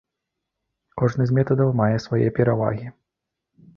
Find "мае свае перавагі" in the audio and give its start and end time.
1.81-2.87